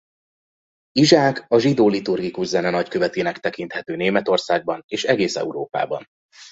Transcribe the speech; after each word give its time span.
Izsák 0.91 1.43
a 1.47 1.57
zsidó 1.59 1.87
liturgikus 1.89 2.47
zene 2.47 2.69
nagykövetének 2.69 3.37
tekinthető 3.39 3.95
Németországban 3.95 4.83
és 4.87 5.03
egész 5.03 5.35
Európában. 5.35 6.05